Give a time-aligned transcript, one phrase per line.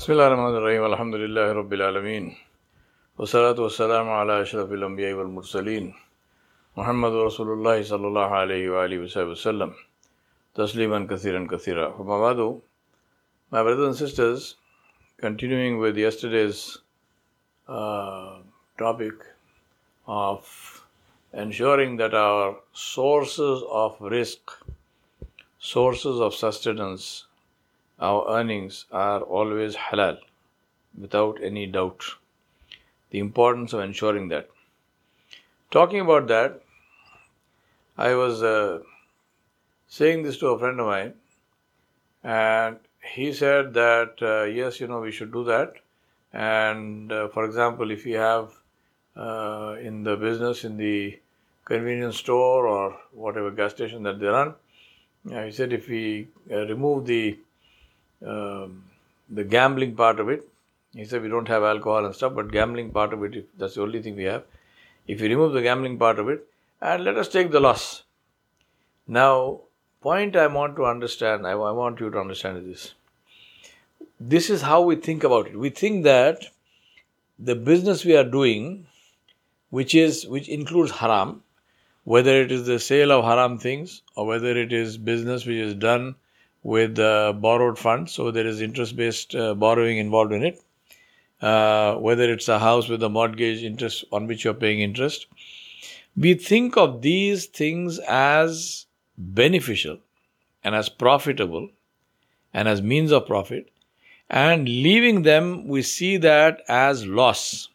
[0.00, 2.24] بسم الله الرحمن الرحيم الحمد لله رب العالمين
[3.18, 5.94] والصلاة والسلام على أشرف الأنبياء والمرسلين
[6.76, 8.98] محمد رسول الله صلى الله عليه وآله
[9.32, 9.70] وسلم
[10.54, 12.60] تسليما كثيرا كثيرا فما بعد
[13.50, 14.56] My brothers and sisters,
[15.18, 16.78] continuing with yesterday's
[17.68, 18.38] uh,
[18.78, 19.16] topic
[20.06, 20.40] of
[21.34, 24.50] ensuring that our sources of risk,
[25.58, 27.26] sources of sustenance,
[28.00, 30.18] our earnings are always halal
[30.98, 32.04] without any doubt.
[33.10, 34.48] The importance of ensuring that.
[35.70, 36.62] Talking about that,
[37.98, 38.80] I was uh,
[39.88, 41.14] saying this to a friend of mine,
[42.24, 42.78] and
[43.14, 45.74] he said that uh, yes, you know, we should do that.
[46.32, 48.50] And uh, for example, if you have
[49.16, 51.18] uh, in the business, in the
[51.64, 54.54] convenience store or whatever gas station that they run,
[55.32, 57.38] uh, he said if we uh, remove the
[58.26, 58.84] um,
[59.28, 60.46] the gambling part of it.
[60.92, 63.82] He said we don't have alcohol and stuff, but gambling part of it, that's the
[63.82, 64.44] only thing we have.
[65.06, 66.46] If we remove the gambling part of it,
[66.80, 68.02] and let us take the loss.
[69.06, 69.60] Now,
[70.00, 72.94] point I want to understand, I, I want you to understand is this.
[74.18, 75.58] This is how we think about it.
[75.58, 76.44] We think that
[77.38, 78.86] the business we are doing,
[79.70, 81.42] which is which includes haram,
[82.04, 85.74] whether it is the sale of haram things or whether it is business which is
[85.74, 86.16] done
[86.62, 90.62] with uh, borrowed funds, so there is interest based uh, borrowing involved in it.
[91.40, 95.26] Uh, whether it's a house with a mortgage interest on which you're paying interest,
[96.16, 98.84] we think of these things as
[99.16, 99.98] beneficial
[100.62, 101.70] and as profitable
[102.52, 103.70] and as means of profit,
[104.28, 107.68] and leaving them, we see that as loss.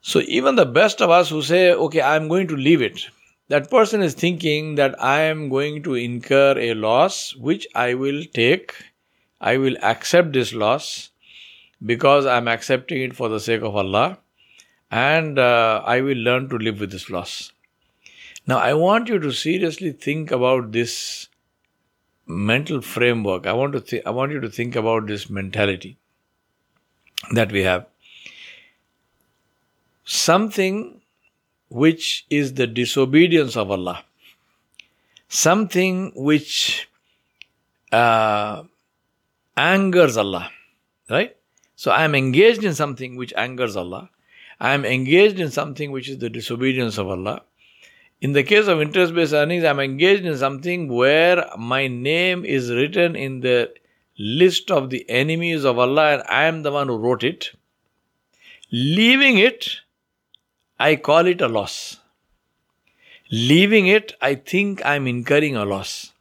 [0.00, 3.06] So, even the best of us who say, okay, I'm going to leave it,
[3.48, 8.24] that person is thinking that I am going to incur a loss which I will
[8.32, 8.74] take,
[9.40, 11.10] I will accept this loss
[11.84, 14.18] because I am accepting it for the sake of Allah
[14.90, 17.52] and uh, I will learn to live with this loss.
[18.46, 21.28] Now, I want you to seriously think about this
[22.26, 23.46] mental framework.
[23.46, 25.96] I want to th- I want you to think about this mentality
[27.32, 27.86] that we have.
[30.06, 31.02] Something
[31.74, 34.04] which is the disobedience of Allah,
[35.28, 36.88] something which
[37.90, 38.62] uh,
[39.56, 40.50] angers Allah,
[41.10, 41.36] right?
[41.74, 44.08] So I am engaged in something which angers Allah.
[44.60, 47.42] I am engaged in something which is the disobedience of Allah.
[48.20, 52.44] In the case of interest based earnings, I am engaged in something where my name
[52.44, 53.74] is written in the
[54.16, 57.50] list of the enemies of Allah and I am the one who wrote it.
[58.70, 59.80] Leaving it
[60.78, 61.98] I call it a loss.
[63.30, 66.12] Leaving it, I think I'm incurring a loss.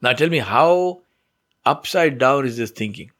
[0.00, 1.02] Now tell me how
[1.64, 3.10] upside down is this thinking?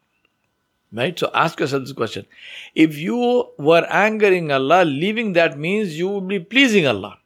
[0.92, 1.18] Right?
[1.18, 2.26] So ask yourself this question.
[2.74, 7.18] If you were angering Allah, leaving that means you would be pleasing Allah.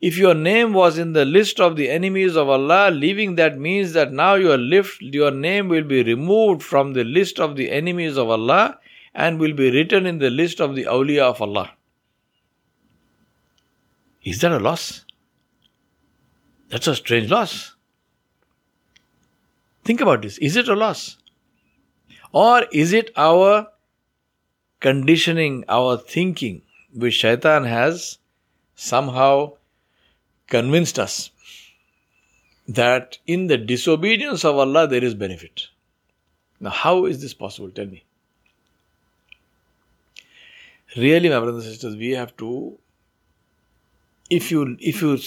[0.00, 3.92] If your name was in the list of the enemies of Allah, leaving that means
[3.94, 8.18] that now your lift, your name will be removed from the list of the enemies
[8.18, 8.78] of Allah
[9.14, 11.72] and will be written in the list of the awliya of Allah.
[14.24, 15.04] Is that a loss?
[16.70, 17.76] That's a strange loss.
[19.84, 20.38] Think about this.
[20.38, 21.18] Is it a loss?
[22.32, 23.68] Or is it our
[24.80, 26.62] conditioning, our thinking,
[26.92, 28.18] which shaitan has
[28.74, 29.52] somehow
[30.48, 31.30] convinced us
[32.66, 35.68] that in the disobedience of Allah there is benefit?
[36.60, 37.70] Now, how is this possible?
[37.70, 38.04] Tell me.
[40.96, 42.78] Really, my brothers and sisters, we have to
[44.30, 45.18] if you if you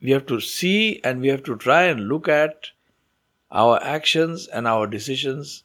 [0.00, 2.70] we have to see and we have to try and look at
[3.50, 5.62] our actions and our decisions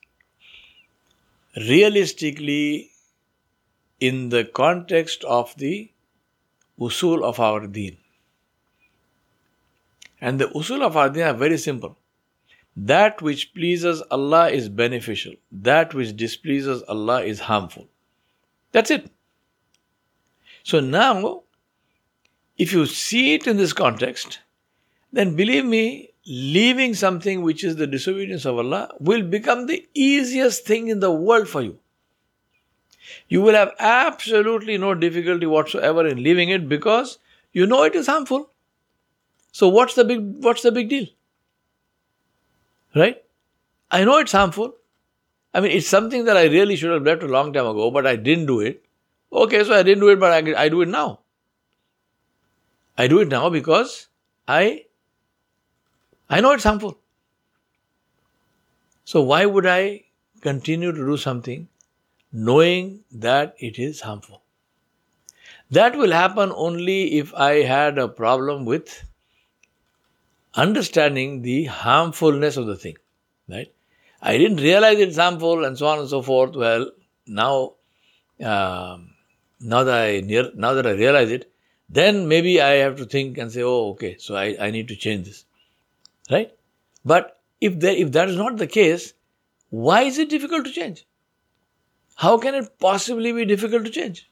[1.56, 2.92] realistically
[4.00, 5.90] in the context of the
[6.80, 7.98] usul of our deen.
[10.22, 11.98] And the usul of our deen are very simple.
[12.76, 15.34] That which pleases Allah is beneficial.
[15.52, 17.88] That which displeases Allah is harmful.
[18.72, 19.10] That's it.
[20.64, 21.44] So now
[22.58, 24.40] if you see it in this context,
[25.14, 30.66] then believe me, leaving something which is the disobedience of Allah will become the easiest
[30.66, 31.80] thing in the world for you.
[33.30, 37.20] You will have absolutely no difficulty whatsoever in leaving it because
[37.54, 38.50] you know it is harmful.
[39.52, 41.08] So what's the big what's the big deal?
[42.96, 43.24] Right?
[43.90, 44.76] I know it's harmful.
[45.54, 48.06] I mean, it's something that I really should have left a long time ago, but
[48.06, 48.84] I didn't do it.
[49.32, 51.20] Okay, so I didn't do it, but I, I do it now.
[52.98, 54.08] I do it now because
[54.48, 54.86] I
[56.30, 57.00] I know it's harmful.
[59.06, 60.04] So why would I
[60.42, 61.68] continue to do something
[62.32, 64.42] knowing that it is harmful.
[65.72, 69.04] That will happen only if I had a problem with
[70.54, 72.96] understanding the harmfulness of the thing.
[73.50, 73.74] Right?
[74.22, 76.56] I didn't realize it's harmful and so on and so forth.
[76.56, 76.92] Well,
[77.26, 77.74] now,
[78.42, 79.12] um,
[79.60, 80.22] now that I
[80.56, 81.52] now that I realize it,
[81.90, 84.96] then maybe I have to think and say, oh, okay, so I, I need to
[84.96, 85.46] change this.
[86.30, 86.52] Right?
[87.06, 89.14] But if that, if that is not the case,
[89.70, 91.06] why is it difficult to change?
[92.16, 94.30] How can it possibly be difficult to change?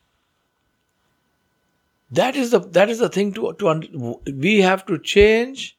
[2.11, 5.77] That is the that is the thing to to we have to change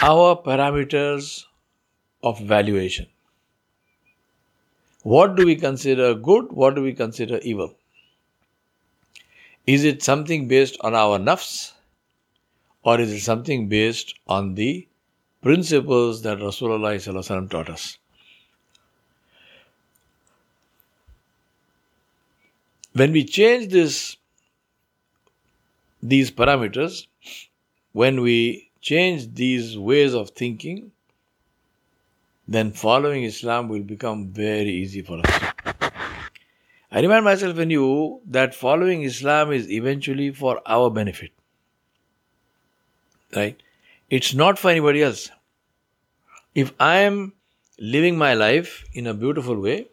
[0.00, 1.44] our parameters
[2.22, 3.06] of valuation.
[5.02, 6.52] What do we consider good?
[6.52, 7.74] What do we consider evil?
[9.70, 11.72] Is it something based on our nafs?
[12.82, 14.88] Or is it something based on the
[15.42, 17.96] principles that Rasulullah taught us?
[22.94, 24.16] When we change this,
[26.02, 27.06] these parameters,
[27.92, 30.90] when we change these ways of thinking,
[32.48, 35.79] then following Islam will become very easy for us.
[36.92, 41.30] I remind myself and you that following Islam is eventually for our benefit.
[43.34, 43.62] Right?
[44.08, 45.30] It's not for anybody else.
[46.54, 47.32] If I am
[47.78, 49.86] living my life in a beautiful way,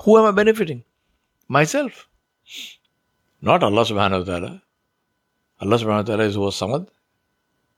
[0.00, 0.84] who am I benefiting?
[1.48, 2.08] Myself.
[3.42, 4.62] Not Allah subhanahu wa ta'ala.
[5.60, 6.88] Allah subhanahu wa ta'ala is Samad.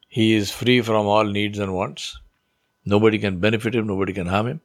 [0.08, 2.20] He is free from all needs and wants.
[2.84, 4.60] Nobody can benefit him, nobody can harm him.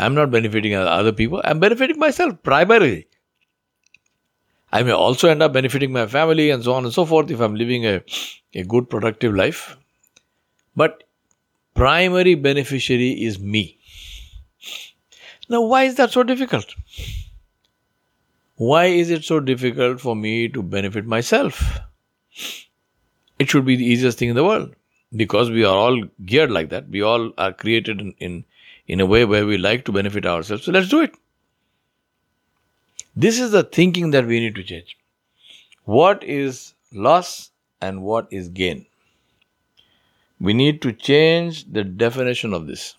[0.00, 3.06] I'm not benefiting other people, I'm benefiting myself primarily.
[4.72, 7.40] I may also end up benefiting my family and so on and so forth if
[7.40, 8.02] I'm living a,
[8.54, 9.76] a good, productive life.
[10.76, 11.04] But
[11.74, 13.78] primary beneficiary is me.
[15.48, 16.74] Now, why is that so difficult?
[18.54, 21.80] Why is it so difficult for me to benefit myself?
[23.38, 24.76] It should be the easiest thing in the world
[25.16, 26.88] because we are all geared like that.
[26.88, 28.44] We all are created in, in,
[28.94, 30.64] in a way where we like to benefit ourselves.
[30.64, 31.14] So let's do it.
[33.14, 34.96] This is the thinking that we need to change.
[35.84, 37.50] What is loss
[37.80, 38.86] and what is gain?
[40.40, 42.94] We need to change the definition of this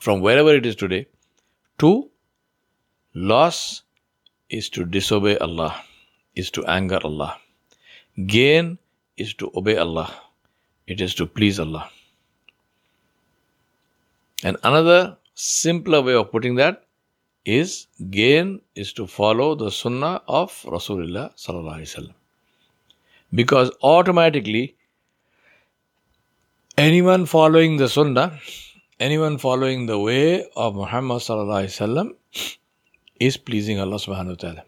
[0.00, 1.06] from wherever it is today
[1.78, 2.10] to
[3.14, 3.82] loss
[4.50, 5.82] is to disobey Allah,
[6.34, 7.38] is to anger Allah.
[8.26, 8.78] Gain
[9.16, 10.12] is to obey Allah
[10.86, 11.88] it is to please Allah.
[14.42, 16.84] And another simpler way of putting that
[17.44, 22.14] is gain is to follow the sunnah of Rasulullah sallallahu alaihi wasallam.
[23.34, 24.76] Because automatically
[26.76, 28.38] anyone following the sunnah,
[29.00, 32.14] anyone following the way of Muhammad sallallahu alaihi wasallam
[33.18, 34.64] is pleasing Allah subhanahu wa ta'ala.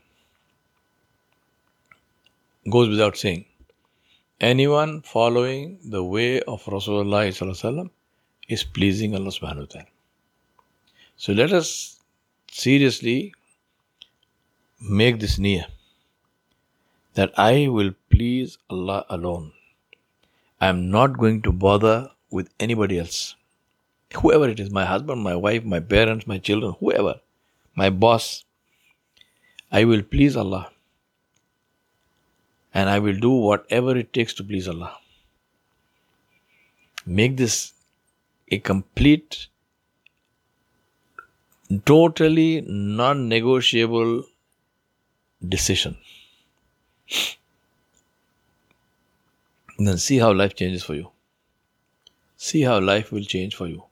[2.70, 3.44] Goes without saying
[4.40, 7.26] anyone following the way of Rasulullah
[8.48, 9.86] is pleasing Allah subhanahu wa ta'ala.
[11.16, 12.00] So let us
[12.50, 13.34] seriously
[14.80, 15.66] make this niyyah
[17.14, 19.52] that I will please Allah alone.
[20.60, 23.36] I am not going to bother with anybody else.
[24.14, 27.20] Whoever it is, my husband, my wife, my parents, my children, whoever,
[27.74, 28.44] my boss,
[29.70, 30.70] I will please Allah
[32.72, 34.96] and I will do whatever it takes to please Allah.
[37.06, 37.73] Make this
[38.48, 39.48] a complete,
[41.84, 44.24] totally non negotiable
[45.48, 45.96] decision.
[49.78, 51.10] And then see how life changes for you.
[52.36, 53.84] See how life will change for you.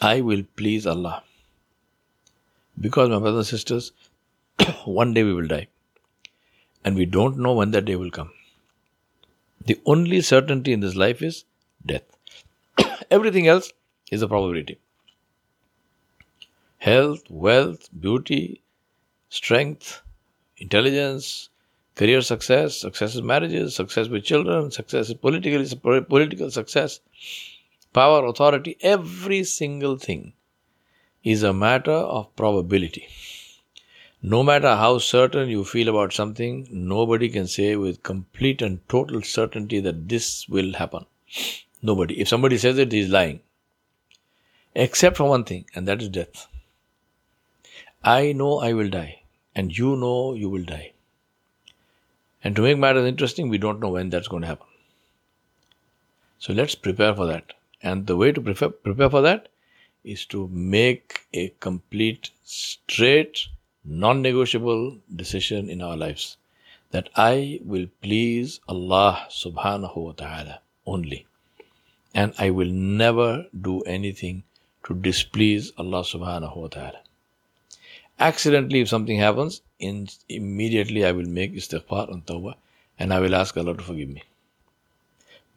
[0.00, 1.22] I will please Allah.
[2.78, 3.92] Because, my brothers and sisters,
[4.84, 5.68] one day we will die
[6.84, 8.30] and we don't know when that day will come.
[9.64, 11.44] The only certainty in this life is
[11.84, 12.15] death.
[13.10, 13.72] Everything else
[14.10, 14.78] is a probability.
[16.78, 18.62] Health, wealth, beauty,
[19.28, 20.02] strength,
[20.58, 21.48] intelligence,
[21.94, 27.00] career success, success in marriages, success with children, success in political, political success,
[27.92, 30.32] power, authority, every single thing
[31.24, 33.08] is a matter of probability.
[34.22, 39.22] No matter how certain you feel about something, nobody can say with complete and total
[39.22, 41.06] certainty that this will happen.
[41.82, 42.20] Nobody.
[42.20, 43.40] If somebody says it, he is lying.
[44.74, 46.46] Except for one thing, and that is death.
[48.04, 49.22] I know I will die,
[49.54, 50.92] and you know you will die.
[52.44, 54.66] And to make matters interesting, we don't know when that's going to happen.
[56.38, 57.54] So let's prepare for that.
[57.82, 59.48] And the way to prepare, prepare for that
[60.04, 63.48] is to make a complete, straight,
[63.84, 66.36] non negotiable decision in our lives
[66.90, 71.26] that I will please Allah subhanahu wa ta'ala only
[72.15, 74.43] And I will never do anything
[74.85, 76.99] to displease Allah subhanahu wa ta'ala.
[78.19, 82.55] Accidentally, if something happens, in, immediately I will make istighfar and tawbah
[82.99, 84.23] and I will ask Allah to forgive me.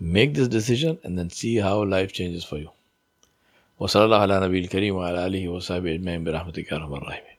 [0.01, 2.71] Make this decision and then see how life changes for you.
[3.81, 7.35] وصلى الله على نبي الكريم وعلى آله وصحبه أجمعين برحمتك يا رب الراحمين